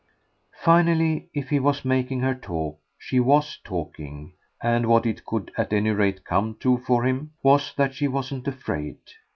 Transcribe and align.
Finally, 0.63 1.27
if 1.31 1.49
he 1.49 1.59
was 1.59 1.85
making 1.85 2.21
her 2.21 2.33
talk 2.33 2.79
she 2.97 3.19
WAS 3.19 3.57
talking, 3.63 4.33
and 4.59 4.87
what 4.87 5.05
it 5.05 5.23
could 5.25 5.51
at 5.55 5.71
any 5.71 5.91
rate 5.91 6.23
come 6.25 6.55
to 6.55 6.79
for 6.79 7.03
him 7.05 7.33
was 7.43 7.71
that 7.75 7.93
she 7.93 8.07
wasn't 8.07 8.47
afraid. 8.47 8.97